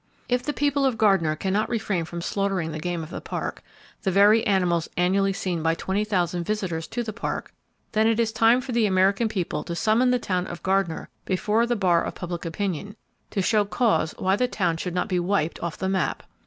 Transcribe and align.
If 0.27 0.41
the 0.41 0.51
people 0.51 0.83
of 0.83 0.97
Gardiner 0.97 1.35
can 1.35 1.53
not 1.53 1.69
refrain 1.69 2.05
from 2.05 2.21
slaughtering 2.21 2.71
the 2.71 2.79
game 2.79 3.03
of 3.03 3.11
the 3.11 3.21
Park—the 3.21 4.09
very 4.09 4.43
animals 4.47 4.89
annually 4.97 5.31
seen 5.31 5.61
by 5.61 5.75
20,000 5.75 6.43
visitors 6.43 6.87
to 6.87 7.03
the 7.03 7.13
Park,—then 7.13 8.07
it 8.07 8.19
is 8.19 8.31
time 8.31 8.61
for 8.61 8.71
the 8.71 8.87
American 8.87 9.27
people 9.29 9.63
to 9.63 9.75
summon 9.75 10.09
the 10.09 10.17
town 10.17 10.47
of 10.47 10.63
Gardiner 10.63 11.09
before 11.25 11.67
the 11.67 11.75
bar 11.75 12.03
of 12.03 12.15
public 12.15 12.45
opinion, 12.45 12.95
to 13.29 13.43
show 13.43 13.63
cause 13.63 14.15
why 14.17 14.35
the 14.35 14.47
town 14.47 14.77
should 14.77 14.95
not 14.95 15.07
be 15.07 15.19
wiped 15.19 15.61
off 15.61 15.77
the 15.77 15.87
map. 15.87 16.23